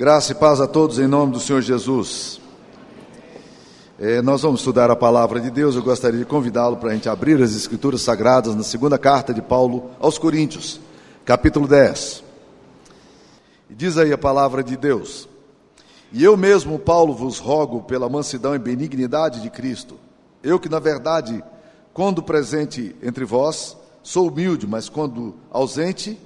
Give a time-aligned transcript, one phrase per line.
[0.00, 2.40] Graça e paz a todos em nome do Senhor Jesus.
[3.98, 5.76] É, nós vamos estudar a palavra de Deus.
[5.76, 9.42] Eu gostaria de convidá-lo para a gente abrir as Escrituras Sagradas na segunda carta de
[9.42, 10.80] Paulo aos Coríntios,
[11.22, 12.24] capítulo 10.
[13.68, 15.28] E diz aí a palavra de Deus:
[16.10, 19.98] E eu mesmo, Paulo, vos rogo pela mansidão e benignidade de Cristo,
[20.42, 21.44] eu que, na verdade,
[21.92, 26.18] quando presente entre vós, sou humilde, mas quando ausente,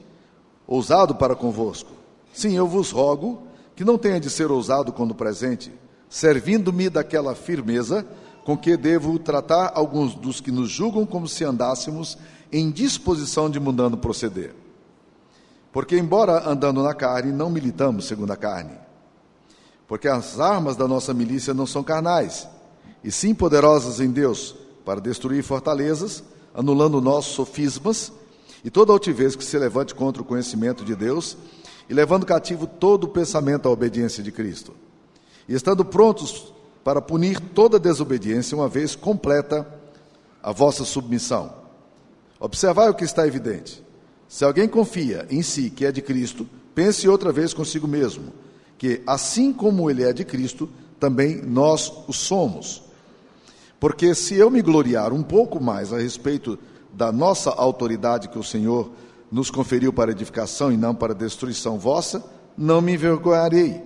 [0.65, 1.91] ousado para convosco.
[2.33, 5.73] Sim, eu vos rogo que não tenha de ser ousado quando presente,
[6.09, 8.07] servindo-me daquela firmeza
[8.45, 12.19] com que devo tratar alguns dos que nos julgam como se andássemos
[12.53, 14.55] em disposição de mundano proceder.
[15.73, 18.79] Porque, embora andando na carne, não militamos segundo a carne.
[19.89, 22.47] Porque as armas da nossa milícia não são carnais,
[23.03, 26.23] e sim poderosas em Deus, para destruir fortalezas,
[26.55, 28.13] anulando nossos sofismas
[28.65, 31.37] e toda altivez que se levante contra o conhecimento de Deus
[31.89, 34.75] e levando cativo todo o pensamento à obediência de Cristo.
[35.49, 36.53] E estando prontos
[36.83, 39.67] para punir toda desobediência, uma vez completa
[40.43, 41.55] a vossa submissão.
[42.39, 43.83] Observai o que está evidente.
[44.29, 48.33] Se alguém confia em si que é de Cristo, pense outra vez consigo mesmo,
[48.77, 52.83] que assim como ele é de Cristo, também nós o somos.
[53.79, 56.59] Porque se eu me gloriar um pouco mais a respeito
[56.93, 58.91] da nossa autoridade que o Senhor
[59.31, 62.25] nos conferiu para edificação e não para destruição vossa,
[62.57, 63.83] não me envergonharei,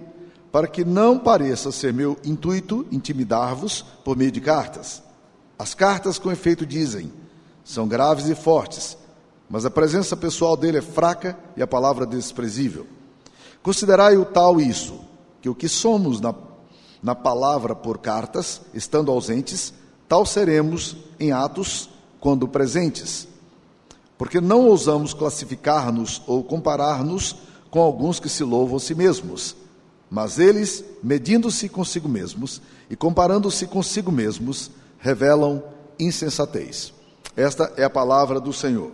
[0.52, 5.02] para que não pareça ser meu intuito intimidar-vos por meio de cartas.
[5.58, 7.12] As cartas, com efeito, dizem,
[7.64, 8.96] são graves e fortes,
[9.48, 12.86] mas a presença pessoal dele é fraca e a palavra desprezível.
[13.62, 15.00] Considerai o tal isso,
[15.40, 16.34] que o que somos na,
[17.02, 19.72] na palavra por cartas, estando ausentes,
[20.08, 23.28] Tal seremos em atos quando presentes,
[24.18, 27.36] porque não ousamos classificar-nos ou comparar-nos
[27.70, 29.56] com alguns que se louvam a si mesmos,
[30.10, 32.60] mas eles, medindo-se consigo mesmos
[32.90, 35.62] e comparando-se consigo mesmos, revelam
[35.98, 36.92] insensatez.
[37.36, 38.90] Esta é a palavra do Senhor.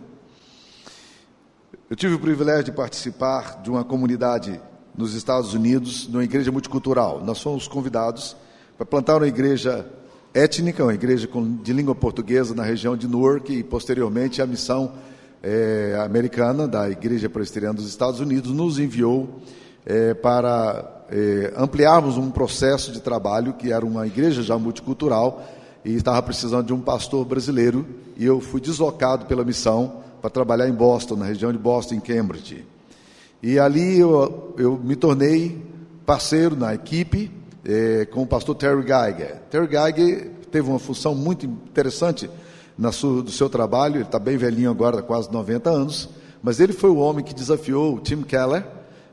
[1.88, 4.60] Eu tive o privilégio de participar de uma comunidade
[4.96, 7.22] nos Estados Unidos, numa igreja multicultural.
[7.24, 8.36] Nós fomos convidados
[8.76, 9.86] para plantar uma igreja
[10.32, 11.28] étnica, uma igreja
[11.62, 14.92] de língua portuguesa na região de Newark e posteriormente a missão
[15.44, 19.42] é, americana da Igreja Presbiteriana dos Estados Unidos nos enviou
[19.84, 25.44] é, para é, ampliarmos um processo de trabalho que era uma igreja já multicultural
[25.84, 30.66] e estava precisando de um pastor brasileiro e eu fui deslocado pela missão para trabalhar
[30.66, 32.64] em Boston, na região de Boston, em Cambridge.
[33.42, 35.62] E ali eu, eu me tornei
[36.06, 37.30] parceiro na equipe
[37.62, 39.42] é, com o pastor Terry Geiger.
[39.50, 42.30] Terry Geiger teve uma função muito interessante
[42.76, 46.08] na sua, do seu trabalho, ele está bem velhinho agora, quase 90 anos,
[46.42, 48.66] mas ele foi o homem que desafiou o Tim Keller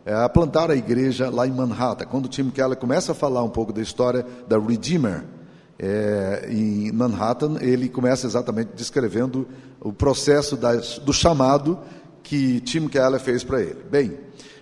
[0.05, 2.05] é, a plantar a igreja lá em Manhattan.
[2.05, 5.23] Quando o Tim Keller começa a falar um pouco da história da Redeemer
[5.77, 9.47] é, em Manhattan, ele começa exatamente descrevendo
[9.79, 11.79] o processo das, do chamado
[12.23, 13.77] que Tim Keller fez para ele.
[13.89, 14.17] Bem,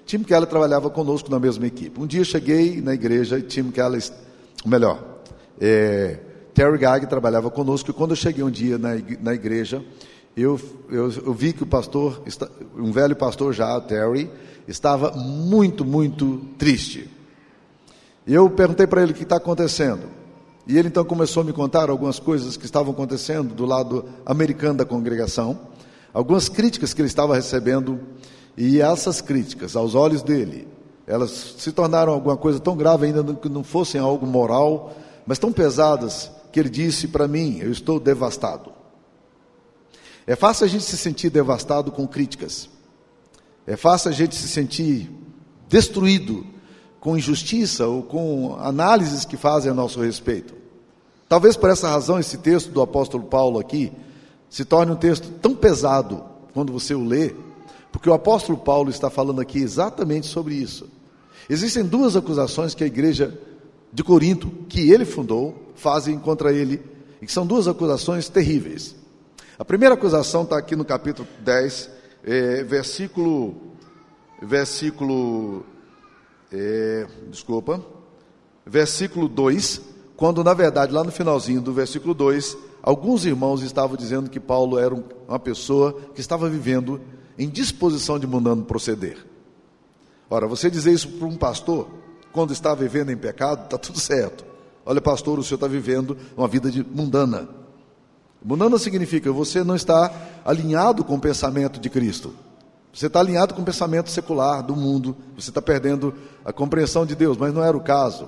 [0.05, 1.99] Tim Keller trabalhava conosco na mesma equipe.
[1.99, 4.03] Um dia cheguei na igreja e Tim Keller,
[4.65, 5.03] melhor,
[5.59, 6.19] é,
[6.59, 9.81] Terry Gag trabalhava conosco e quando eu cheguei um dia na, igreja,
[10.35, 10.59] eu,
[10.89, 12.21] eu, eu, vi que o pastor,
[12.75, 14.29] um velho pastor já, Terry,
[14.67, 17.09] estava muito, muito triste.
[18.27, 20.01] E eu perguntei para ele o que está acontecendo.
[20.67, 24.79] E ele então começou a me contar algumas coisas que estavam acontecendo do lado americano
[24.79, 25.57] da congregação,
[26.13, 28.01] algumas críticas que ele estava recebendo
[28.57, 30.67] e essas críticas, aos olhos dele,
[31.07, 34.93] elas se tornaram alguma coisa tão grave ainda que não fossem algo moral,
[35.25, 38.71] mas tão pesadas que ele disse para mim: Eu estou devastado.
[40.25, 42.69] É fácil a gente se sentir devastado com críticas.
[43.65, 45.09] É fácil a gente se sentir
[45.67, 46.45] destruído
[46.99, 50.53] com injustiça ou com análises que fazem a nosso respeito.
[51.27, 53.91] Talvez por essa razão esse texto do apóstolo Paulo aqui
[54.49, 56.23] se torne um texto tão pesado
[56.53, 57.33] quando você o lê,
[57.91, 60.89] porque o apóstolo Paulo está falando aqui exatamente sobre isso.
[61.49, 63.39] Existem duas acusações que a igreja
[63.91, 66.81] de Corinto, que ele fundou, fazem contra ele,
[67.21, 68.95] e que são duas acusações terríveis.
[69.57, 71.89] A primeira acusação está aqui no capítulo 10,
[72.23, 73.55] é, versículo.
[74.41, 75.65] Versículo.
[76.51, 77.83] É, desculpa.
[78.65, 79.81] Versículo 2,
[80.15, 84.77] quando na verdade, lá no finalzinho do versículo 2, alguns irmãos estavam dizendo que Paulo
[84.77, 84.95] era
[85.27, 87.01] uma pessoa que estava vivendo
[87.37, 89.17] em disposição de mundano proceder.
[90.29, 91.87] Ora, você dizer isso para um pastor,
[92.31, 94.45] quando está vivendo em pecado, está tudo certo.
[94.85, 97.47] Olha, pastor, o senhor está vivendo uma vida de mundana.
[98.43, 100.11] Mundana significa você não está
[100.45, 102.33] alinhado com o pensamento de Cristo.
[102.93, 107.15] Você está alinhado com o pensamento secular do mundo, você está perdendo a compreensão de
[107.15, 108.27] Deus, mas não era o caso.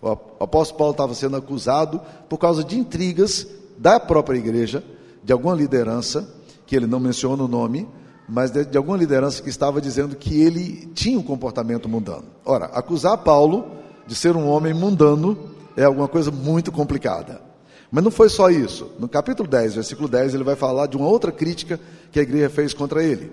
[0.00, 0.08] O
[0.42, 3.46] apóstolo Paulo estava sendo acusado por causa de intrigas
[3.76, 4.82] da própria igreja,
[5.22, 6.26] de alguma liderança,
[6.66, 7.86] que ele não menciona o nome,
[8.30, 12.24] mas de, de alguma liderança que estava dizendo que ele tinha um comportamento mundano.
[12.44, 13.72] Ora, acusar Paulo
[14.06, 17.42] de ser um homem mundano é alguma coisa muito complicada.
[17.90, 18.88] Mas não foi só isso.
[19.00, 21.80] No capítulo 10, versículo 10, ele vai falar de uma outra crítica
[22.12, 23.32] que a igreja fez contra ele.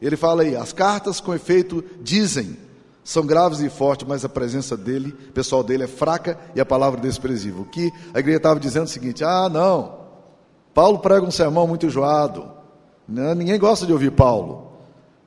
[0.00, 2.58] Ele fala aí: as cartas com efeito dizem,
[3.02, 7.00] são graves e fortes, mas a presença dele, pessoal dele, é fraca e a palavra
[7.00, 7.62] desprezível.
[7.62, 10.00] O que a igreja estava dizendo é o seguinte: ah, não,
[10.74, 12.63] Paulo prega um sermão muito enjoado,
[13.08, 14.72] não, ninguém gosta de ouvir Paulo.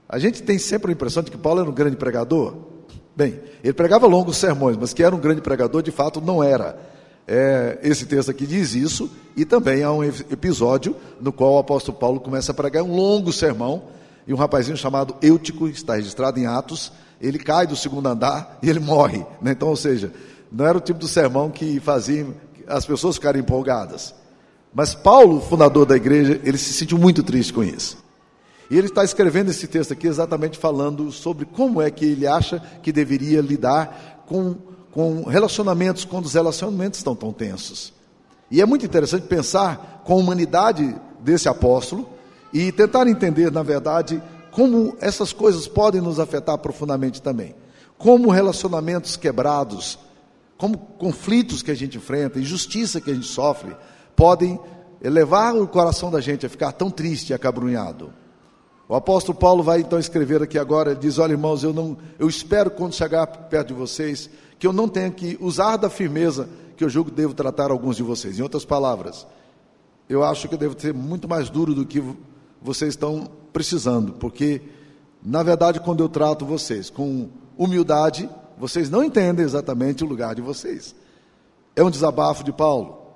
[0.10, 2.56] A gente tem sempre a impressão de que Paulo era um grande pregador.
[3.16, 6.80] Bem, ele pregava longos sermões, mas que era um grande pregador, de fato, não era.
[7.28, 11.98] É, esse texto aqui diz isso, e também há um episódio no qual o apóstolo
[11.98, 13.84] Paulo começa a pregar um longo sermão,
[14.26, 18.70] e um rapazinho chamado Eutico, está registrado em Atos, ele cai do segundo andar e
[18.70, 19.26] ele morre.
[19.42, 19.52] Né?
[19.52, 20.12] Então, ou seja,
[20.52, 22.28] não era o tipo de sermão que fazia
[22.68, 24.14] as pessoas ficarem empolgadas.
[24.78, 27.98] Mas Paulo, fundador da igreja, ele se sentiu muito triste com isso.
[28.70, 32.62] E ele está escrevendo esse texto aqui exatamente falando sobre como é que ele acha
[32.84, 34.56] que deveria lidar com,
[34.92, 37.92] com relacionamentos, quando os relacionamentos estão tão tensos.
[38.52, 42.08] E é muito interessante pensar com a humanidade desse apóstolo,
[42.54, 44.22] e tentar entender, na verdade,
[44.52, 47.56] como essas coisas podem nos afetar profundamente também.
[47.98, 49.98] Como relacionamentos quebrados,
[50.56, 53.76] como conflitos que a gente enfrenta, injustiça que a gente sofre,
[54.18, 54.60] podem
[55.02, 58.12] levar o coração da gente a ficar tão triste e acabrunhado.
[58.90, 62.28] O apóstolo Paulo vai então escrever aqui agora, ele diz: Olha, irmãos, eu, não, eu
[62.28, 66.84] espero quando chegar perto de vocês que eu não tenha que usar da firmeza que
[66.84, 68.40] eu julgo devo tratar alguns de vocês.
[68.40, 69.28] Em outras palavras,
[70.10, 72.04] eu acho que eu devo ser muito mais duro do que
[72.62, 74.62] vocês estão precisando, porque,
[75.24, 80.42] na verdade, quando eu trato vocês com humildade, vocês não entendem exatamente o lugar de
[80.42, 80.96] vocês.
[81.76, 83.07] É um desabafo de Paulo.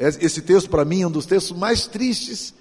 [0.00, 2.54] É, esse texto, para mim, é um dos textos mais tristes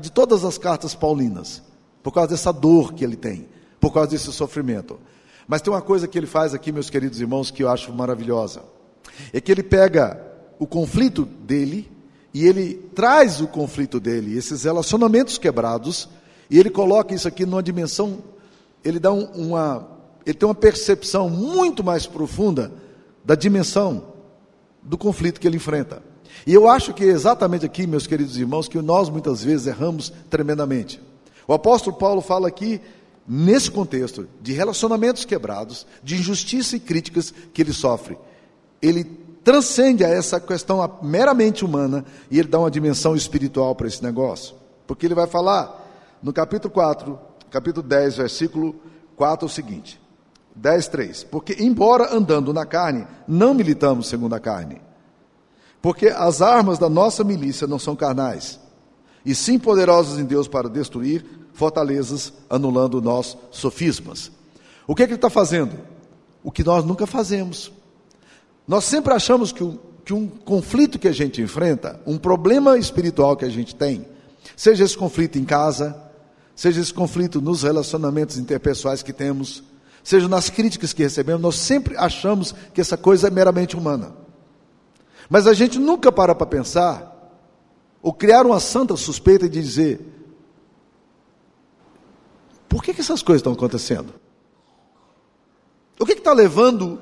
[0.00, 1.62] de todas as cartas paulinas,
[2.02, 3.46] por causa dessa dor que ele tem,
[3.78, 4.98] por causa desse sofrimento.
[5.46, 8.62] Mas tem uma coisa que ele faz aqui, meus queridos irmãos, que eu acho maravilhosa:
[9.30, 10.18] é que ele pega
[10.58, 11.92] o conflito dele
[12.32, 16.08] e ele traz o conflito dele, esses relacionamentos quebrados,
[16.48, 18.24] e ele coloca isso aqui numa dimensão,
[18.82, 19.86] ele dá um, uma,
[20.24, 22.72] ele tem uma percepção muito mais profunda
[23.22, 24.14] da dimensão
[24.82, 26.02] do conflito que ele enfrenta.
[26.46, 30.12] E eu acho que é exatamente aqui, meus queridos irmãos, que nós muitas vezes erramos
[30.30, 31.00] tremendamente.
[31.46, 32.80] O apóstolo Paulo fala aqui,
[33.26, 38.18] nesse contexto de relacionamentos quebrados, de injustiça e críticas que ele sofre.
[38.80, 39.04] Ele
[39.44, 44.54] transcende a essa questão meramente humana e ele dá uma dimensão espiritual para esse negócio.
[44.86, 45.86] Porque ele vai falar
[46.22, 47.18] no capítulo 4,
[47.50, 48.74] capítulo 10, versículo
[49.16, 50.00] 4 o seguinte:
[50.54, 51.24] 10, 3.
[51.24, 54.80] Porque, embora andando na carne, não militamos segundo a carne.
[55.80, 58.58] Porque as armas da nossa milícia não são carnais,
[59.24, 64.30] e sim poderosas em Deus para destruir fortalezas, anulando nós sofismas.
[64.86, 65.76] O que, é que ele está fazendo?
[66.42, 67.72] O que nós nunca fazemos.
[68.66, 73.36] Nós sempre achamos que um, que um conflito que a gente enfrenta, um problema espiritual
[73.36, 74.06] que a gente tem,
[74.56, 76.00] seja esse conflito em casa,
[76.54, 79.62] seja esse conflito nos relacionamentos interpessoais que temos,
[80.02, 84.12] seja nas críticas que recebemos, nós sempre achamos que essa coisa é meramente humana.
[85.28, 87.14] Mas a gente nunca para para pensar,
[88.02, 90.00] ou criar uma santa suspeita de dizer:
[92.68, 94.14] por que, que essas coisas estão acontecendo?
[96.00, 97.00] O que está levando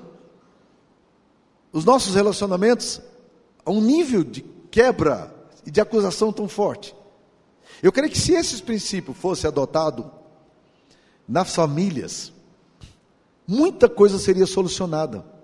[1.72, 3.00] os nossos relacionamentos
[3.64, 4.40] a um nível de
[4.70, 5.34] quebra
[5.66, 6.94] e de acusação tão forte.
[7.82, 10.06] Eu creio que se esses princípios fossem adotados
[11.28, 12.32] nas famílias,
[13.46, 15.35] muita coisa seria solucionada.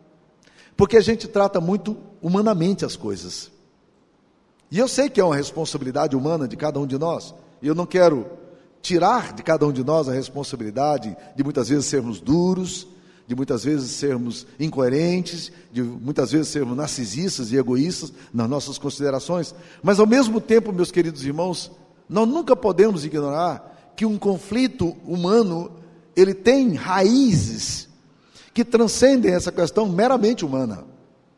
[0.76, 3.50] Porque a gente trata muito humanamente as coisas.
[4.70, 7.34] E eu sei que é uma responsabilidade humana de cada um de nós.
[7.60, 8.26] E eu não quero
[8.80, 12.86] tirar de cada um de nós a responsabilidade de muitas vezes sermos duros,
[13.26, 19.54] de muitas vezes sermos incoerentes, de muitas vezes sermos narcisistas e egoístas nas nossas considerações,
[19.82, 21.70] mas ao mesmo tempo, meus queridos irmãos,
[22.08, 25.70] nós nunca podemos ignorar que um conflito humano,
[26.16, 27.88] ele tem raízes
[28.54, 30.84] que transcendem essa questão meramente humana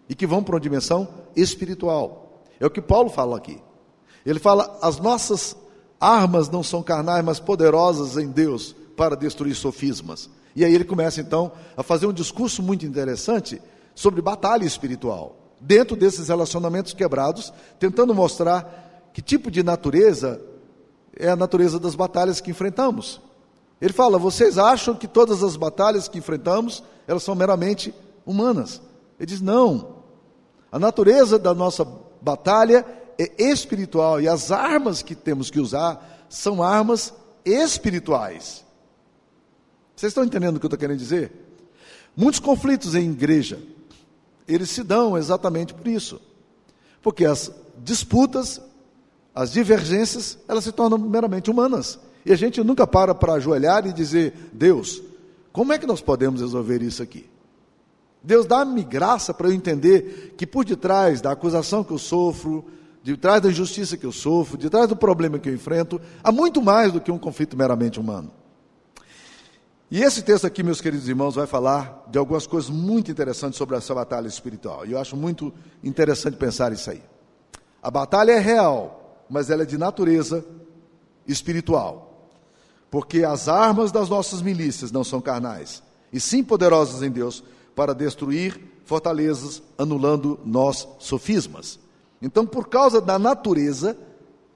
[0.09, 2.42] e que vão para uma dimensão espiritual.
[2.59, 3.61] É o que Paulo fala aqui.
[4.25, 5.56] Ele fala: as nossas
[6.00, 10.30] armas não são carnais, mas poderosas em Deus para destruir sofismas.
[10.56, 13.61] E aí ele começa então a fazer um discurso muito interessante
[13.94, 20.40] sobre batalha espiritual, dentro desses relacionamentos quebrados, tentando mostrar que tipo de natureza
[21.16, 23.21] é a natureza das batalhas que enfrentamos.
[23.81, 28.81] Ele fala: vocês acham que todas as batalhas que enfrentamos elas são meramente humanas?
[29.19, 29.95] Ele diz: não.
[30.71, 31.87] A natureza da nossa
[32.21, 32.85] batalha
[33.19, 37.14] é espiritual e as armas que temos que usar são armas
[37.45, 38.64] espirituais.
[39.95, 41.31] Vocês estão entendendo o que eu estou querendo dizer?
[42.16, 43.61] Muitos conflitos em igreja,
[44.47, 46.21] eles se dão exatamente por isso.
[47.02, 48.61] Porque as disputas,
[49.35, 51.99] as divergências, elas se tornam meramente humanas.
[52.25, 55.02] E a gente nunca para para ajoelhar e dizer: Deus,
[55.52, 57.28] como é que nós podemos resolver isso aqui?
[58.23, 62.64] Deus dá-me graça para eu entender que por detrás da acusação que eu sofro,
[63.02, 66.33] de trás da injustiça que eu sofro, de trás do problema que eu enfrento, há
[66.33, 68.31] muito mais do que um conflito meramente humano.
[69.90, 73.76] E esse texto aqui, meus queridos irmãos, vai falar de algumas coisas muito interessantes sobre
[73.76, 74.87] essa batalha espiritual.
[74.87, 75.52] E eu acho muito
[75.85, 77.02] interessante pensar isso aí.
[77.83, 80.43] A batalha é real, mas ela é de natureza
[81.28, 82.13] espiritual.
[82.95, 85.83] Porque as armas das nossas milícias não são carnais,
[86.13, 87.43] e sim poderosas em Deus
[87.75, 91.81] para destruir fortalezas, anulando nós sofismas.
[92.23, 93.99] Então, por causa da natureza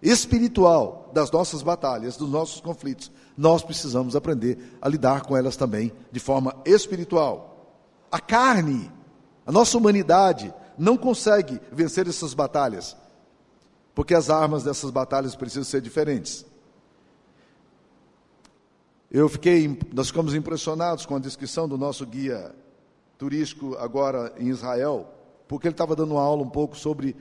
[0.01, 5.91] espiritual das nossas batalhas, dos nossos conflitos, nós precisamos aprender a lidar com elas também
[6.13, 7.75] de forma espiritual.
[8.09, 8.89] A carne,
[9.45, 12.97] a nossa humanidade, não consegue vencer essas batalhas,
[13.97, 16.47] porque as armas dessas batalhas precisam ser diferentes.
[19.11, 22.55] Eu fiquei, nós ficamos impressionados com a descrição do nosso guia
[23.17, 25.11] turístico agora em Israel,
[25.49, 27.17] porque ele estava dando uma aula um pouco sobre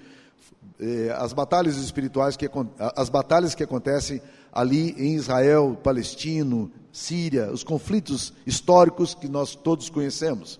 [0.81, 7.63] eh, as batalhas espirituais, que, as batalhas que acontecem ali em Israel, Palestino, Síria, os
[7.63, 10.59] conflitos históricos que nós todos conhecemos.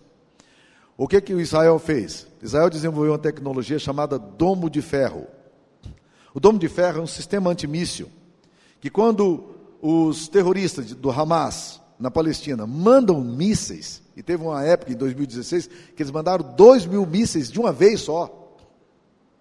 [0.96, 2.26] O que que o Israel fez?
[2.42, 5.28] Israel desenvolveu uma tecnologia chamada domo de ferro.
[6.34, 8.10] O domo de ferro é um sistema antimíssil
[8.80, 14.96] que quando os terroristas do Hamas na Palestina mandam mísseis e teve uma época, em
[14.96, 18.58] 2016, que eles mandaram dois mil mísseis de uma vez só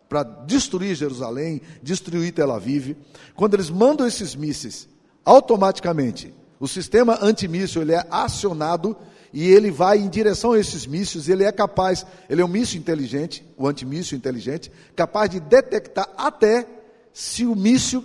[0.09, 2.95] para destruir Jerusalém, destruir Tel Aviv.
[3.35, 4.87] Quando eles mandam esses mísseis,
[5.25, 8.97] automaticamente o sistema antimíssil ele é acionado
[9.33, 12.79] e ele vai em direção a esses mísseis, ele é capaz, ele é um míssil
[12.79, 16.67] inteligente, o antimíssil inteligente, capaz de detectar até
[17.13, 18.05] se o míssil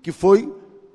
[0.00, 0.52] que foi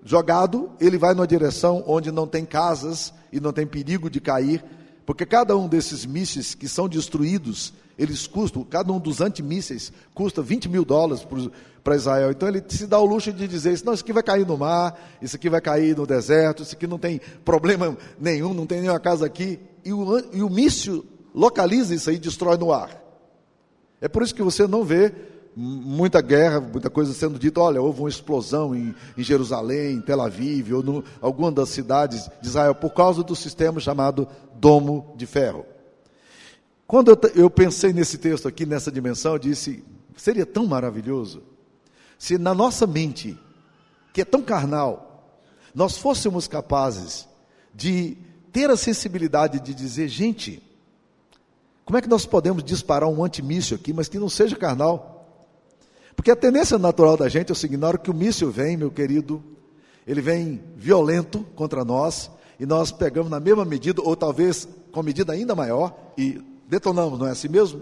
[0.07, 4.63] jogado, ele vai numa direção onde não tem casas e não tem perigo de cair
[5.07, 10.41] porque cada um desses mísseis que são destruídos, eles custam, cada um dos antimísseis custa
[10.41, 11.25] 20 mil dólares
[11.81, 12.31] para Israel.
[12.31, 14.57] Então ele se dá o luxo de dizer: isso, não, isso aqui vai cair no
[14.57, 18.81] mar, isso aqui vai cair no deserto, isso aqui não tem problema nenhum, não tem
[18.81, 19.57] nenhuma casa aqui.
[19.85, 23.01] E o, e o míssil localiza isso aí e destrói no ar.
[24.01, 25.13] É por isso que você não vê
[25.59, 30.21] muita guerra, muita coisa sendo dita, olha, houve uma explosão em, em Jerusalém, em Tel
[30.21, 35.25] Aviv, ou em alguma das cidades de Israel, por causa do sistema chamado domo de
[35.25, 35.65] ferro.
[36.85, 39.83] Quando eu, eu pensei nesse texto aqui, nessa dimensão, eu disse,
[40.15, 41.41] seria tão maravilhoso
[42.17, 43.37] se na nossa mente,
[44.13, 45.39] que é tão carnal,
[45.73, 47.27] nós fôssemos capazes
[47.73, 48.17] de
[48.51, 50.63] ter a sensibilidade de dizer, gente,
[51.85, 55.16] como é que nós podemos disparar um antimíssil aqui, mas que não seja carnal?
[56.17, 58.75] Porque a tendência natural da gente é o seguinte: na hora que o míssil vem,
[58.75, 59.41] meu querido,
[60.05, 65.31] ele vem violento contra nós, e nós pegamos na mesma medida, ou talvez com medida
[65.31, 67.81] ainda maior, e detonamos, não é assim mesmo?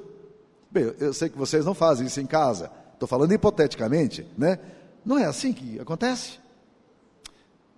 [0.70, 4.60] Bem, eu sei que vocês não fazem isso em casa, estou falando hipoteticamente, né?
[5.06, 6.40] Não é assim que acontece?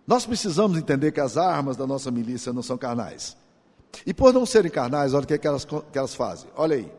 [0.08, 3.38] Nós precisamos entender que as armas da nossa milícia não são carnais.
[4.06, 6.50] E por não serem carnais, olha o que, é que, elas, que elas fazem.
[6.56, 6.92] Olha aí.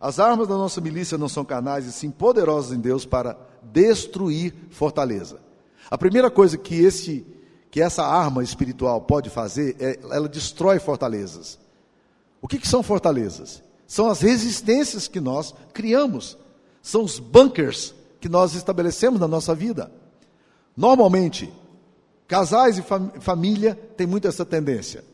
[0.00, 4.54] As armas da nossa milícia não são carnais, e sim poderosas em Deus para destruir
[4.70, 5.38] fortaleza.
[5.90, 7.26] A primeira coisa que, esse,
[7.70, 11.58] que essa arma espiritual pode fazer é ela destrói fortalezas.
[12.40, 13.62] O que, que são fortalezas?
[13.86, 16.38] São as resistências que nós criamos,
[16.80, 19.92] são os bunkers que nós estabelecemos na nossa vida.
[20.74, 21.52] Normalmente,
[22.26, 25.04] casais e fam família têm muito essa tendência.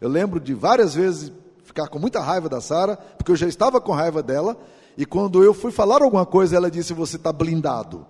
[0.00, 1.32] Eu lembro de várias vezes
[1.68, 4.56] ficar com muita raiva da Sara, porque eu já estava com raiva dela,
[4.96, 8.06] e quando eu fui falar alguma coisa, ela disse: Você está blindado.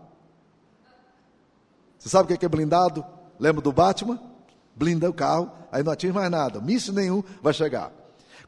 [1.99, 3.05] Você sabe o que é blindado?
[3.39, 4.19] Lembra do Batman?
[4.75, 7.93] Blinda o carro, aí não atinge mais nada, míssil nenhum vai chegar.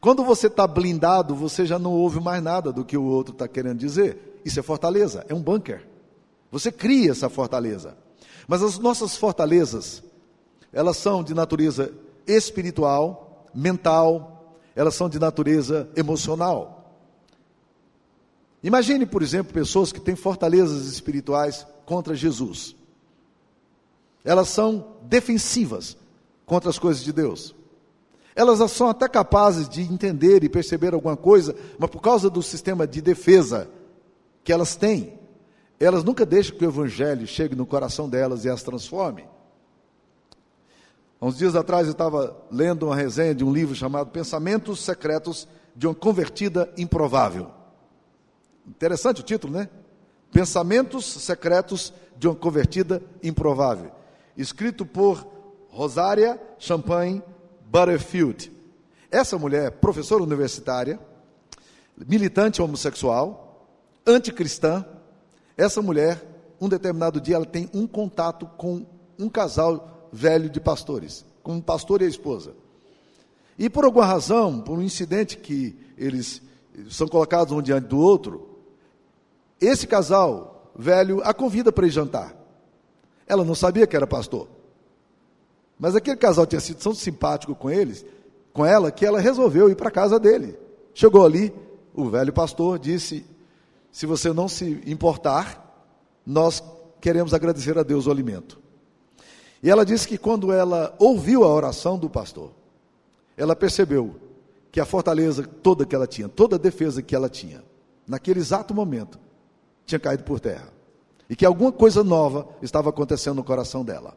[0.00, 3.48] Quando você está blindado, você já não ouve mais nada do que o outro está
[3.48, 4.40] querendo dizer.
[4.44, 5.86] Isso é fortaleza, é um bunker.
[6.52, 7.96] Você cria essa fortaleza.
[8.46, 10.02] Mas as nossas fortalezas,
[10.72, 11.92] elas são de natureza
[12.26, 14.29] espiritual, mental,
[14.74, 16.80] elas são de natureza emocional.
[18.62, 22.76] Imagine, por exemplo, pessoas que têm fortalezas espirituais contra Jesus.
[24.24, 25.96] Elas são defensivas
[26.44, 27.54] contra as coisas de Deus.
[28.34, 32.86] Elas são até capazes de entender e perceber alguma coisa, mas por causa do sistema
[32.86, 33.68] de defesa
[34.44, 35.18] que elas têm,
[35.78, 39.24] elas nunca deixam que o Evangelho chegue no coração delas e as transforme.
[41.20, 45.46] Há uns dias atrás eu estava lendo uma resenha de um livro chamado Pensamentos Secretos
[45.76, 47.50] de uma Convertida Improvável.
[48.66, 49.68] Interessante o título, né?
[50.32, 53.92] Pensamentos Secretos de uma Convertida Improvável.
[54.34, 55.26] Escrito por
[55.68, 57.22] Rosária Champagne
[57.66, 58.50] Butterfield.
[59.10, 60.98] Essa mulher, professora universitária,
[61.98, 63.68] militante homossexual,
[64.06, 64.86] anticristã,
[65.54, 66.24] essa mulher,
[66.58, 68.86] um determinado dia, ela tem um contato com
[69.18, 72.54] um casal velho de pastores, com um pastor e a esposa.
[73.58, 76.40] E por alguma razão, por um incidente que eles
[76.88, 78.48] são colocados um diante do outro,
[79.60, 82.34] esse casal velho a convida para ir jantar.
[83.26, 84.48] Ela não sabia que era pastor.
[85.78, 88.04] Mas aquele casal tinha sido tão simpático com eles,
[88.52, 90.58] com ela, que ela resolveu ir para a casa dele.
[90.92, 91.52] Chegou ali,
[91.94, 93.24] o velho pastor disse:
[93.90, 95.66] Se você não se importar,
[96.26, 96.62] nós
[97.00, 98.59] queremos agradecer a Deus o alimento.
[99.62, 102.50] E ela disse que quando ela ouviu a oração do pastor,
[103.36, 104.16] ela percebeu
[104.72, 107.62] que a fortaleza toda que ela tinha, toda a defesa que ela tinha,
[108.06, 109.18] naquele exato momento,
[109.84, 110.72] tinha caído por terra.
[111.28, 114.16] E que alguma coisa nova estava acontecendo no coração dela.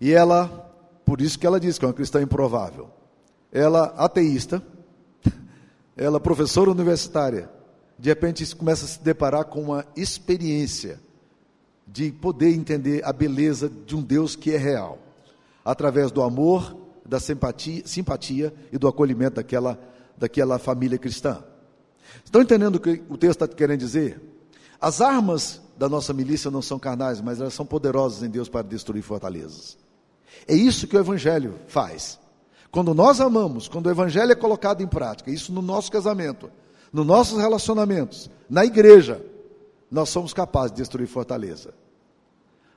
[0.00, 0.48] E ela,
[1.04, 2.88] por isso que ela diz que é uma cristã improvável.
[3.50, 4.62] Ela, ateísta,
[5.96, 7.50] ela, professora universitária,
[7.98, 11.00] de repente começa a se deparar com uma experiência
[11.86, 14.98] de poder entender a beleza de um Deus que é real,
[15.64, 19.78] através do amor, da simpatia, simpatia e do acolhimento daquela,
[20.16, 21.42] daquela família cristã.
[22.24, 24.20] Estão entendendo o que o texto está querendo dizer?
[24.80, 28.62] As armas da nossa milícia não são carnais, mas elas são poderosas em Deus para
[28.62, 29.76] destruir fortalezas.
[30.46, 32.18] É isso que o Evangelho faz.
[32.70, 36.50] Quando nós amamos, quando o Evangelho é colocado em prática, isso no nosso casamento,
[36.92, 39.24] nos nossos relacionamentos, na igreja,
[39.92, 41.74] nós somos capazes de destruir fortaleza.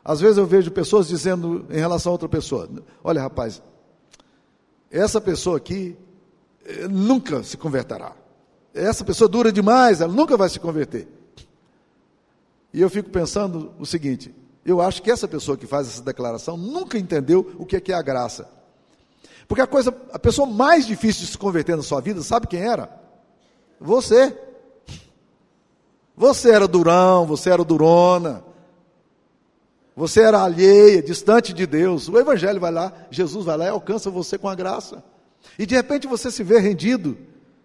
[0.04, 2.70] Às vezes eu vejo pessoas dizendo em relação a outra pessoa:
[3.02, 3.62] Olha, rapaz,
[4.92, 5.98] essa pessoa aqui
[6.66, 8.12] eh, nunca se converterá.
[8.74, 11.08] Essa pessoa dura demais, ela nunca vai se converter.
[12.74, 16.58] E eu fico pensando o seguinte: eu acho que essa pessoa que faz essa declaração
[16.58, 18.50] nunca entendeu o que é, que é a graça.
[19.48, 22.60] Porque a coisa, a pessoa mais difícil de se converter na sua vida, sabe quem
[22.60, 22.90] era?
[23.80, 24.38] Você.
[26.18, 28.44] Você era durão, você era durona,
[29.96, 32.10] você era alheia, distante de Deus.
[32.10, 35.04] O Evangelho vai lá, Jesus vai lá e alcança você com a graça.
[35.58, 37.18] E de repente você se vê rendido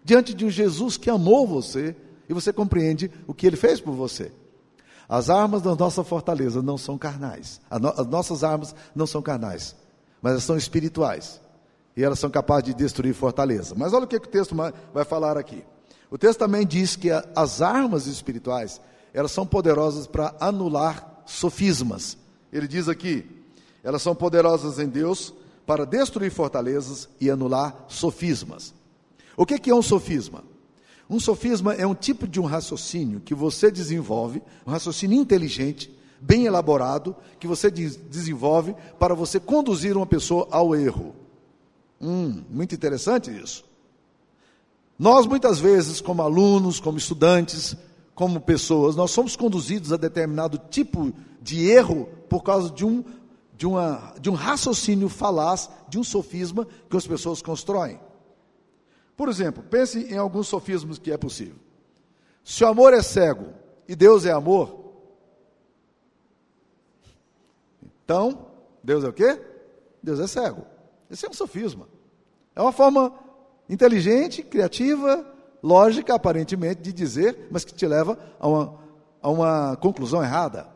[0.03, 1.95] diante de um Jesus que amou você
[2.29, 4.31] e você compreende o que ele fez por você.
[5.07, 7.59] As armas da nossa fortaleza não são carnais.
[7.69, 9.75] As nossas armas não são carnais,
[10.21, 11.41] mas elas são espirituais.
[11.97, 13.75] E elas são capazes de destruir fortaleza.
[13.77, 15.65] Mas olha o que, que o texto vai falar aqui.
[16.11, 18.81] O texto também diz que as armas espirituais,
[19.13, 22.17] elas são poderosas para anular sofismas.
[22.51, 23.25] Ele diz aqui,
[23.81, 25.33] elas são poderosas em Deus
[25.65, 28.73] para destruir fortalezas e anular sofismas.
[29.37, 30.43] O que é um sofisma?
[31.09, 36.45] Um sofisma é um tipo de um raciocínio que você desenvolve, um raciocínio inteligente, bem
[36.45, 41.15] elaborado, que você desenvolve para você conduzir uma pessoa ao erro.
[42.01, 43.70] Hum, muito interessante isso.
[45.01, 47.75] Nós, muitas vezes, como alunos, como estudantes,
[48.13, 51.11] como pessoas, nós somos conduzidos a determinado tipo
[51.41, 53.03] de erro por causa de um,
[53.57, 57.99] de uma, de um raciocínio falaz, de um sofisma que as pessoas constroem.
[59.17, 61.57] Por exemplo, pense em alguns sofismos que é possível.
[62.43, 63.47] Se o amor é cego
[63.87, 64.93] e Deus é amor,
[68.05, 68.45] então,
[68.83, 69.41] Deus é o quê?
[70.03, 70.63] Deus é cego.
[71.09, 71.89] Esse é um sofisma.
[72.55, 73.30] É uma forma
[73.71, 75.25] inteligente, criativa,
[75.63, 78.79] lógica, aparentemente, de dizer, mas que te leva a uma,
[79.21, 80.67] a uma conclusão errada.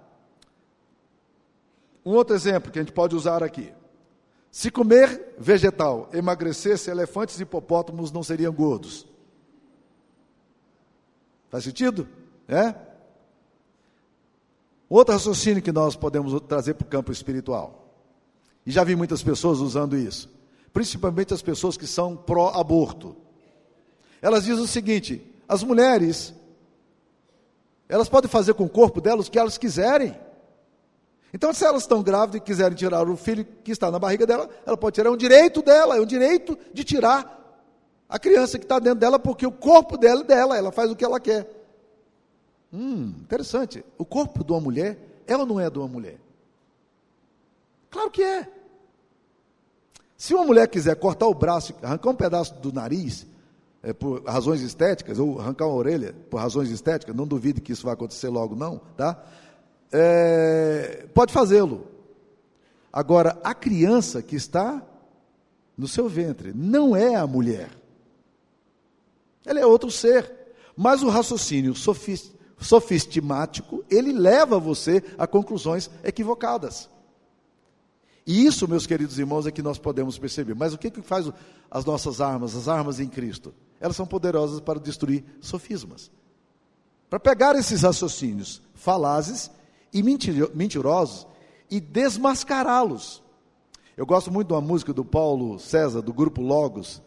[2.06, 3.74] Um outro exemplo que a gente pode usar aqui.
[4.50, 9.06] Se comer vegetal emagrecesse, elefantes e hipopótamos não seriam gordos.
[11.50, 12.08] Faz sentido?
[12.48, 12.74] É?
[14.88, 17.94] Outro raciocínio que nós podemos trazer para o campo espiritual.
[18.66, 20.34] E já vi muitas pessoas usando isso
[20.76, 23.16] principalmente as pessoas que são pró-aborto.
[24.22, 26.34] Elas dizem o seguinte: as mulheres,
[27.88, 30.20] elas podem fazer com o corpo delas o que elas quiserem.
[31.34, 34.50] Então, se elas estão grávidas e quiserem tirar o filho que está na barriga dela,
[34.66, 37.64] ela pode tirar, é um direito dela, é um direito de tirar
[38.10, 40.96] a criança que está dentro dela, porque o corpo dela é dela, ela faz o
[40.96, 41.50] que ela quer.
[42.72, 43.84] Hum, interessante.
[43.98, 46.20] O corpo de uma mulher, ela não é de uma mulher.
[47.90, 48.50] Claro que é.
[50.26, 53.28] Se uma mulher quiser cortar o braço, arrancar um pedaço do nariz,
[53.84, 57.84] é, por razões estéticas, ou arrancar uma orelha por razões estéticas, não duvide que isso
[57.84, 59.24] vai acontecer logo, não, tá?
[59.92, 61.86] É, pode fazê-lo.
[62.92, 64.82] Agora, a criança que está
[65.78, 67.70] no seu ventre não é a mulher.
[69.46, 70.56] Ela é outro ser.
[70.76, 71.76] Mas o raciocínio
[72.58, 76.90] sofistimático, ele leva você a conclusões equivocadas.
[78.26, 80.56] E isso, meus queridos irmãos, é que nós podemos perceber.
[80.56, 81.32] Mas o que, que faz
[81.70, 83.54] as nossas armas, as armas em Cristo?
[83.80, 86.10] Elas são poderosas para destruir sofismas.
[87.10, 89.52] Para pegar esses raciocínios falazes
[89.94, 91.28] e mentirosos
[91.70, 93.24] e desmascará-los.
[93.96, 97.02] Eu gosto muito de uma música do Paulo César, do grupo Logos,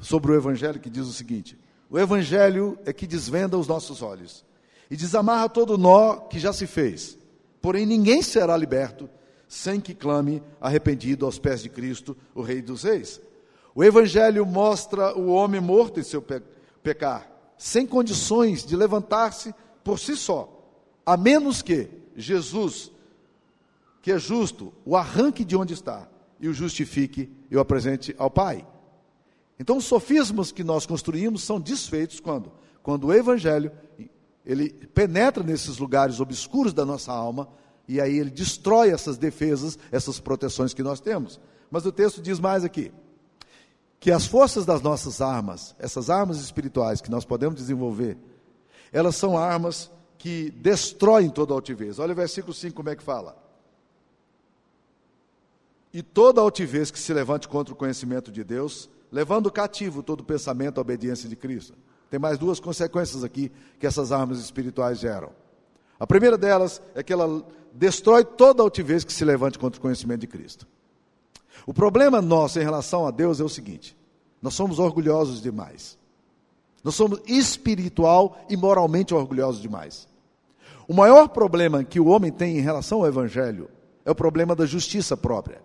[0.00, 1.56] sobre o Evangelho, que diz o seguinte:
[1.88, 4.44] O Evangelho é que desvenda os nossos olhos
[4.90, 7.16] e desamarra todo nó que já se fez.
[7.62, 9.08] Porém, ninguém será liberto
[9.54, 13.20] sem que clame arrependido aos pés de Cristo, o Rei dos Reis.
[13.72, 16.42] O Evangelho mostra o homem morto em seu pe
[16.82, 20.60] pecar, sem condições de levantar-se por si só,
[21.06, 22.90] a menos que Jesus,
[24.02, 26.08] que é justo, o arranque de onde está
[26.40, 28.66] e o justifique e o apresente ao Pai.
[29.58, 32.52] Então, os sofismas que nós construímos são desfeitos quando?
[32.82, 33.70] Quando o Evangelho
[34.44, 37.48] ele penetra nesses lugares obscuros da nossa alma
[37.86, 41.40] e aí ele destrói essas defesas, essas proteções que nós temos.
[41.70, 42.92] Mas o texto diz mais aqui:
[44.00, 48.16] que as forças das nossas armas, essas armas espirituais que nós podemos desenvolver,
[48.92, 51.98] elas são armas que destroem toda altivez.
[51.98, 53.36] Olha o versículo 5 como é que fala.
[55.92, 60.78] E toda altivez que se levante contra o conhecimento de Deus, levando cativo todo pensamento
[60.78, 61.74] à obediência de Cristo.
[62.10, 65.30] Tem mais duas consequências aqui que essas armas espirituais geram.
[65.98, 70.20] A primeira delas é que ela destrói toda altivez que se levante contra o conhecimento
[70.20, 70.66] de Cristo.
[71.66, 73.96] O problema nosso em relação a Deus é o seguinte:
[74.42, 75.98] nós somos orgulhosos demais.
[76.82, 80.06] Nós somos espiritual e moralmente orgulhosos demais.
[80.86, 83.70] O maior problema que o homem tem em relação ao Evangelho
[84.04, 85.62] é o problema da justiça própria.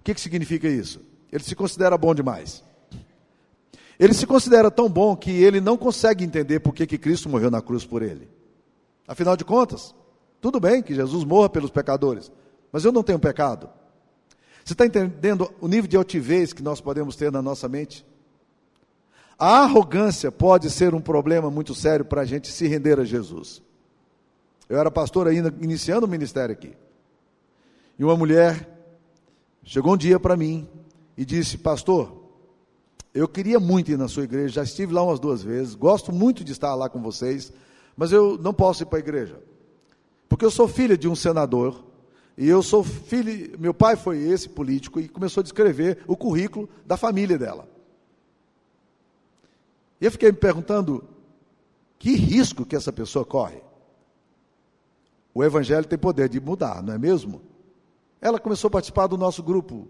[0.00, 1.00] O que, que significa isso?
[1.30, 2.64] Ele se considera bom demais.
[3.98, 7.50] Ele se considera tão bom que ele não consegue entender por que, que Cristo morreu
[7.50, 8.28] na cruz por ele.
[9.06, 9.94] Afinal de contas,
[10.40, 12.30] tudo bem que Jesus morra pelos pecadores,
[12.72, 13.68] mas eu não tenho pecado.
[14.64, 18.04] Você está entendendo o nível de altivez que nós podemos ter na nossa mente?
[19.38, 23.62] A arrogância pode ser um problema muito sério para a gente se render a Jesus.
[24.68, 26.76] Eu era pastor ainda, iniciando o ministério aqui.
[27.98, 28.68] E uma mulher
[29.62, 30.68] chegou um dia para mim
[31.16, 32.24] e disse: Pastor,
[33.14, 36.42] eu queria muito ir na sua igreja, já estive lá umas duas vezes, gosto muito
[36.42, 37.52] de estar lá com vocês,
[37.96, 39.40] mas eu não posso ir para a igreja.
[40.28, 41.84] Porque eu sou filha de um senador,
[42.36, 46.68] e eu sou filho, meu pai foi esse político, e começou a descrever o currículo
[46.84, 47.68] da família dela.
[50.00, 51.02] E eu fiquei me perguntando,
[51.98, 53.62] que risco que essa pessoa corre?
[55.32, 57.40] O evangelho tem poder de mudar, não é mesmo?
[58.20, 59.88] Ela começou a participar do nosso grupo,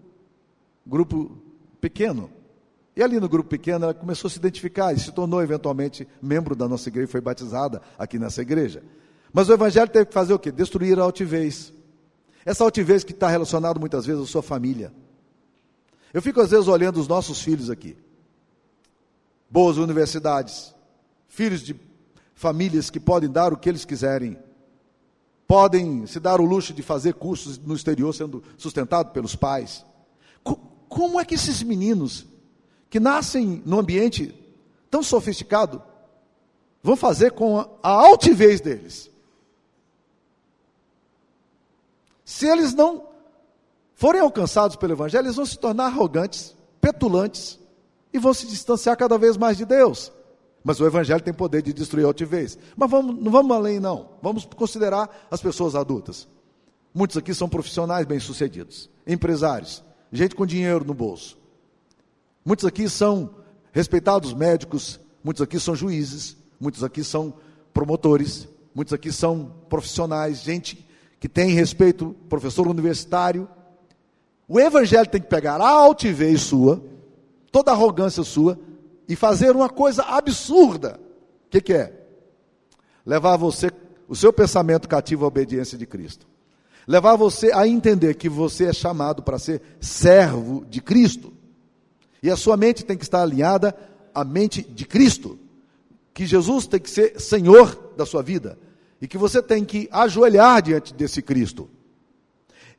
[0.85, 1.37] grupo
[1.81, 2.29] pequeno.
[2.97, 6.55] E ali no grupo pequeno ela começou a se identificar e se tornou eventualmente membro
[6.55, 8.81] da nossa igreja e foi batizada aqui nessa igreja.
[9.31, 10.51] Mas o evangelho teve que fazer o quê?
[10.51, 11.71] Destruir a altivez.
[12.43, 14.91] Essa altivez que está relacionada muitas vezes à sua família.
[16.11, 17.95] Eu fico às vezes olhando os nossos filhos aqui.
[19.47, 20.73] Boas universidades,
[21.27, 21.79] filhos de
[22.33, 24.39] famílias que podem dar o que eles quiserem,
[25.47, 29.85] podem se dar o luxo de fazer cursos no exterior sendo sustentados pelos pais.
[30.89, 32.25] Como é que esses meninos
[32.89, 34.33] que nascem num ambiente
[34.89, 35.81] tão sofisticado
[36.81, 39.09] vão fazer com a altivez deles?
[42.23, 43.07] Se eles não
[43.95, 47.57] forem alcançados pelo Evangelho, eles vão se tornar arrogantes, petulantes
[48.13, 50.11] e vão se distanciar cada vez mais de Deus.
[50.63, 52.57] Mas o Evangelho tem poder de destruir a altivez.
[52.75, 54.09] Mas vamos, não vamos além, não.
[54.21, 56.27] Vamos considerar as pessoas adultas.
[56.93, 61.37] Muitos aqui são profissionais bem-sucedidos, empresários, gente com dinheiro no bolso.
[62.47, 63.31] Muitos aqui são
[63.73, 67.33] respeitados médicos, muitos aqui são juízes, muitos aqui são
[67.73, 70.87] promotores, muitos aqui são profissionais, gente
[71.19, 73.49] que tem respeito, professor universitário.
[74.47, 76.81] O evangelho tem que pegar a altivez sua,
[77.51, 78.57] toda a arrogância sua,
[79.09, 80.97] e fazer uma coisa absurda.
[81.47, 82.07] O que, que é?
[83.05, 83.69] Levar você,
[84.07, 86.25] o seu pensamento cativo à obediência de Cristo.
[86.87, 91.33] Levar você a entender que você é chamado para ser servo de Cristo.
[92.27, 93.73] E a sua mente tem que estar alinhada
[94.13, 95.39] à mente de Cristo.
[96.13, 98.59] Que Jesus tem que ser Senhor da sua vida
[98.99, 101.69] e que você tem que ajoelhar diante desse Cristo.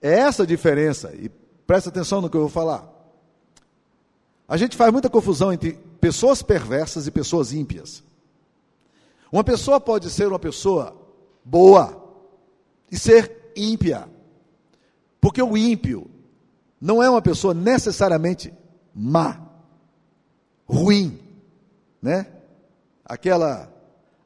[0.02, 1.30] É essa a diferença, e
[1.66, 2.92] presta atenção no que eu vou falar.
[4.46, 8.04] A gente faz muita confusão entre pessoas perversas e pessoas ímpias.
[9.32, 10.94] Uma pessoa pode ser uma pessoa
[11.42, 12.04] boa
[12.92, 14.06] e ser ímpia.
[15.22, 16.10] Porque o ímpio
[16.78, 18.52] não é uma pessoa necessariamente
[18.98, 19.40] má,
[20.66, 21.20] ruim,
[22.02, 22.26] né?
[23.04, 23.72] Aquela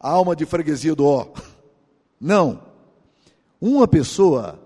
[0.00, 1.28] alma de freguesia do ó.
[2.18, 2.62] Não.
[3.60, 4.58] Uma pessoa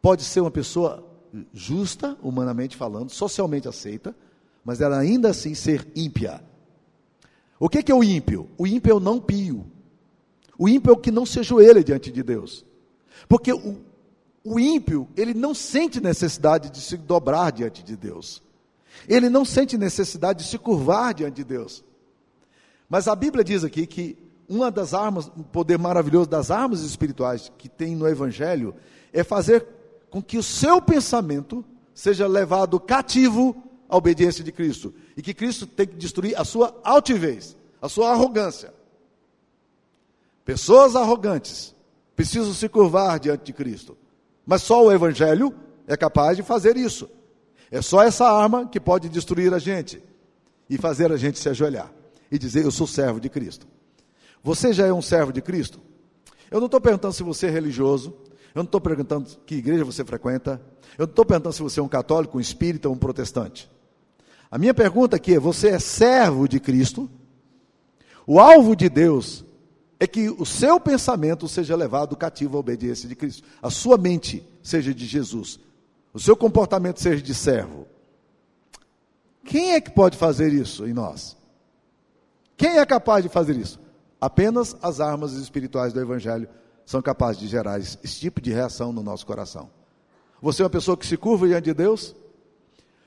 [0.00, 1.04] pode ser uma pessoa
[1.52, 4.16] justa, humanamente falando, socialmente aceita,
[4.64, 6.42] mas ela ainda assim ser ímpia.
[7.60, 8.48] O que é o ímpio?
[8.56, 9.66] O ímpio é o não pio.
[10.58, 12.64] O ímpio é o que não se ajoelha diante de Deus.
[13.28, 13.76] Porque o,
[14.42, 18.42] o ímpio, ele não sente necessidade de se dobrar diante de Deus.
[19.08, 21.84] Ele não sente necessidade de se curvar diante de Deus.
[22.88, 24.16] Mas a Bíblia diz aqui que
[24.48, 28.74] uma das armas, o poder maravilhoso das armas espirituais que tem no Evangelho
[29.12, 29.66] é fazer
[30.10, 33.56] com que o seu pensamento seja levado cativo
[33.88, 34.94] à obediência de Cristo.
[35.16, 38.72] E que Cristo tem que destruir a sua altivez, a sua arrogância.
[40.44, 41.74] Pessoas arrogantes
[42.14, 43.96] precisam se curvar diante de Cristo.
[44.44, 45.54] Mas só o Evangelho
[45.86, 47.08] é capaz de fazer isso.
[47.70, 50.02] É só essa arma que pode destruir a gente
[50.68, 51.92] e fazer a gente se ajoelhar
[52.30, 53.66] e dizer: Eu sou servo de Cristo.
[54.42, 55.80] Você já é um servo de Cristo?
[56.50, 58.14] Eu não estou perguntando se você é religioso,
[58.54, 60.60] eu não estou perguntando que igreja você frequenta,
[60.98, 63.70] eu não estou perguntando se você é um católico, um espírita ou um protestante.
[64.50, 67.10] A minha pergunta aqui é: você é servo de Cristo?
[68.26, 69.44] O alvo de Deus
[69.98, 74.46] é que o seu pensamento seja levado cativo à obediência de Cristo, a sua mente
[74.62, 75.58] seja de Jesus,
[76.14, 77.88] o seu comportamento seja de servo.
[79.44, 81.36] Quem é que pode fazer isso em nós?
[82.56, 83.80] Quem é capaz de fazer isso?
[84.20, 86.48] Apenas as armas espirituais do Evangelho
[86.86, 89.68] são capazes de gerar esse, tipo de reação no nosso coração.
[90.40, 92.14] Você é uma pessoa que se curva diante de Deus?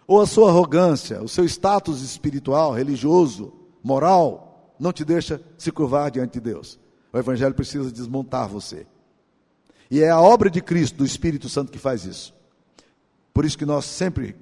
[0.06, 6.12] Ou a sua arrogância, o seu status espiritual, religioso, moral, não te deixa se curvar
[6.12, 6.78] diante de Deus?
[7.14, 8.86] O Evangelho precisa desmontar você.
[9.90, 12.37] E é a obra de Cristo, do Espírito Santo, que faz isso.
[13.38, 14.36] Por isso que nós sempre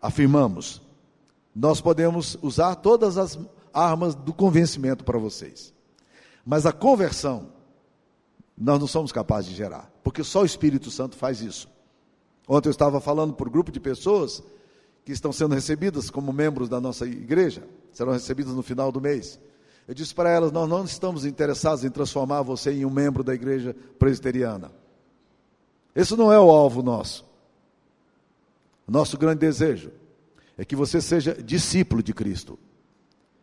[0.00, 0.80] afirmamos:
[1.54, 3.38] nós podemos usar todas as
[3.74, 5.74] armas do convencimento para vocês.
[6.42, 7.50] Mas a conversão,
[8.56, 11.68] nós não somos capazes de gerar, porque só o Espírito Santo faz isso.
[12.48, 14.42] Ontem eu estava falando por um grupo de pessoas
[15.04, 19.38] que estão sendo recebidas como membros da nossa igreja, serão recebidas no final do mês.
[19.86, 23.34] Eu disse para elas: Nós não estamos interessados em transformar você em um membro da
[23.34, 24.72] igreja presbiteriana.
[25.94, 27.30] Esse não é o alvo nosso.
[28.92, 29.90] Nosso grande desejo
[30.54, 32.58] é que você seja discípulo de Cristo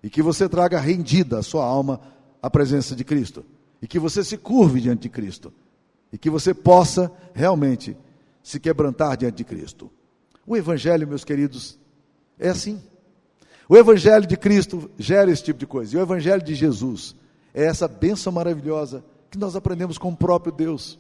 [0.03, 1.99] e que você traga rendida a sua alma
[2.39, 3.43] à presença de Cristo
[3.81, 5.51] e que você se curve diante de Cristo
[6.13, 7.97] e que você possa realmente
[8.43, 9.89] se quebrantar diante de Cristo.
[10.45, 11.79] O Evangelho, meus queridos,
[12.37, 12.79] é assim.
[13.67, 15.95] O Evangelho de Cristo gera esse tipo de coisa.
[15.95, 17.15] E o Evangelho de Jesus
[17.55, 20.99] é essa bênção maravilhosa que nós aprendemos com o próprio Deus.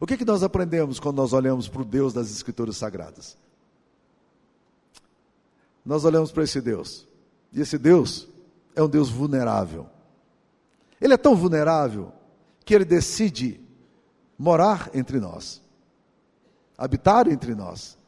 [0.00, 3.36] O que, que nós aprendemos quando nós olhamos para o Deus das Escrituras Sagradas?
[5.84, 7.06] Nós olhamos para esse Deus.
[7.52, 8.26] E esse Deus
[8.74, 9.86] é um Deus vulnerável.
[10.98, 12.12] Ele é tão vulnerável
[12.64, 13.60] que ele decide
[14.38, 15.60] morar entre nós,
[16.78, 17.98] habitar entre nós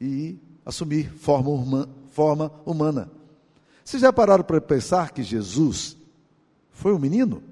[0.00, 3.10] e assumir forma, forma humana.
[3.84, 5.96] Vocês já pararam para pensar que Jesus
[6.70, 7.42] foi um menino?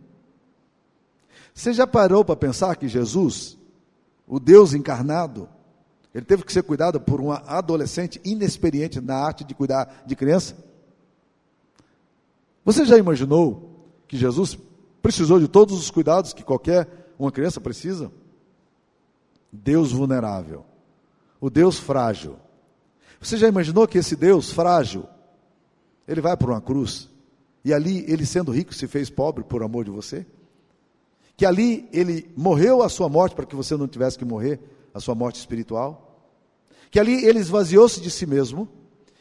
[1.54, 3.57] Você já parou para pensar que Jesus,
[4.28, 5.48] o Deus encarnado,
[6.14, 10.56] ele teve que ser cuidado por um adolescente inexperiente na arte de cuidar de criança?
[12.64, 14.58] Você já imaginou que Jesus
[15.00, 18.12] precisou de todos os cuidados que qualquer uma criança precisa?
[19.50, 20.64] Deus vulnerável,
[21.40, 22.36] o Deus frágil,
[23.20, 25.04] você já imaginou que esse Deus frágil,
[26.06, 27.08] ele vai para uma cruz,
[27.64, 30.24] e ali ele sendo rico se fez pobre por amor de você?
[31.38, 34.58] Que ali ele morreu a sua morte para que você não tivesse que morrer
[34.92, 36.20] a sua morte espiritual?
[36.90, 38.68] Que ali ele esvaziou-se de si mesmo,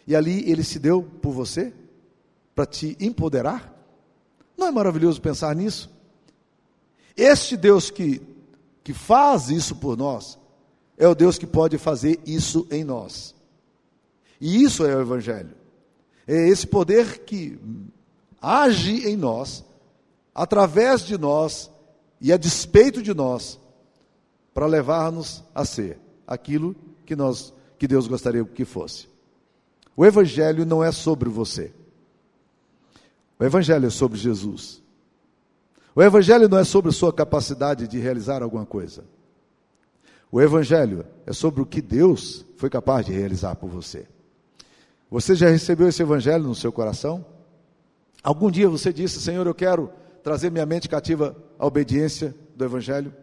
[0.07, 1.71] e ali ele se deu por você,
[2.55, 3.71] para te empoderar?
[4.57, 5.91] Não é maravilhoso pensar nisso?
[7.15, 8.19] Este Deus que,
[8.83, 10.39] que faz isso por nós,
[10.97, 13.35] é o Deus que pode fazer isso em nós.
[14.41, 15.55] E isso é o Evangelho.
[16.25, 17.59] É esse poder que
[18.41, 19.63] age em nós,
[20.33, 21.69] através de nós
[22.19, 23.59] e a despeito de nós,
[24.53, 26.75] para levar-nos a ser aquilo
[27.05, 29.07] que nós que Deus gostaria que fosse.
[29.95, 31.71] O evangelho não é sobre você.
[33.39, 34.81] O evangelho é sobre Jesus.
[35.95, 39.03] O evangelho não é sobre sua capacidade de realizar alguma coisa.
[40.31, 44.07] O evangelho é sobre o que Deus foi capaz de realizar por você.
[45.09, 47.25] Você já recebeu esse evangelho no seu coração?
[48.21, 49.89] Algum dia você disse, Senhor, eu quero
[50.27, 53.13] trazer minha mente cativa à obediência do evangelho?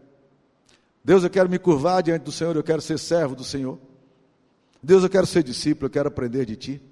[1.04, 3.78] Deus, eu quero me curvar diante do Senhor, eu quero ser servo do Senhor.
[4.82, 6.82] Deus, eu quero ser discípulo, eu quero aprender de Ti.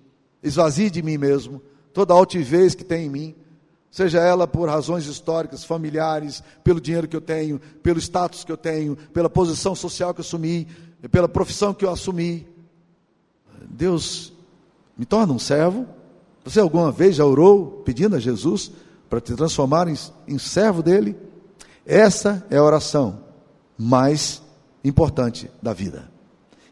[0.42, 1.62] Esvazie de mim mesmo
[1.94, 3.34] toda a altivez que tem em mim,
[3.90, 8.56] seja ela por razões históricas, familiares, pelo dinheiro que eu tenho, pelo status que eu
[8.58, 10.68] tenho, pela posição social que eu assumi,
[11.10, 12.46] pela profissão que eu assumi.
[13.66, 14.30] Deus
[14.94, 15.86] me torna um servo.
[16.44, 18.72] Você alguma vez já orou pedindo a Jesus
[19.12, 21.14] para te transformar em, em servo dele?
[21.84, 23.22] Essa é a oração
[23.76, 24.40] mais
[24.82, 26.10] importante da vida.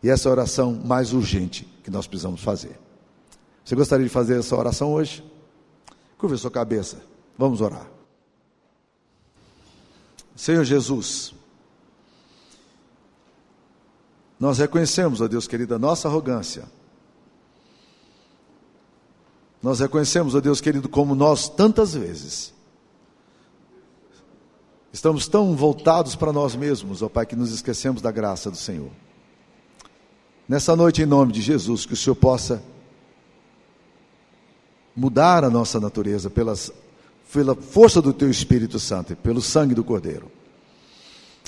[0.03, 2.81] E essa é a oração mais urgente que nós precisamos fazer.
[3.62, 5.22] Você gostaria de fazer essa oração hoje?
[6.16, 7.03] Curva sua cabeça.
[7.37, 7.87] Vamos orar.
[10.35, 11.35] Senhor Jesus,
[14.38, 16.64] nós reconhecemos, ó Deus querido, a nossa arrogância.
[19.62, 22.55] Nós reconhecemos, ó Deus querido, como nós tantas vezes
[24.92, 28.90] estamos tão voltados para nós mesmos, ó Pai, que nos esquecemos da graça do Senhor.
[30.49, 32.62] Nessa noite, em nome de Jesus, que o Senhor possa
[34.96, 36.73] mudar a nossa natureza pelas,
[37.33, 40.31] pela força do Teu Espírito Santo, pelo sangue do Cordeiro.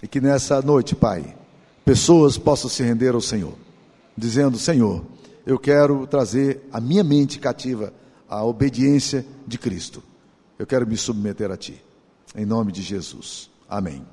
[0.03, 1.37] E que nessa noite, Pai,
[1.85, 3.55] pessoas possam se render ao Senhor,
[4.17, 5.05] dizendo: Senhor,
[5.45, 7.93] eu quero trazer a minha mente cativa
[8.33, 10.03] à obediência de Cristo.
[10.59, 11.85] Eu quero me submeter a Ti.
[12.35, 13.51] Em nome de Jesus.
[13.69, 14.07] Amém.